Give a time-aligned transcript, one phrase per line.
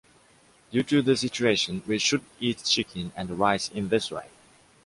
[0.71, 4.29] Due to the situation, We should eat chicken and rice in this way